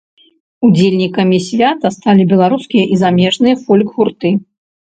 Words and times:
Удзельнікамі 0.67 1.37
свята 1.49 1.87
сталі 1.97 2.27
беларускія 2.33 2.89
і 2.97 2.99
замежныя 3.05 3.55
фольк-гурты. 3.63 4.29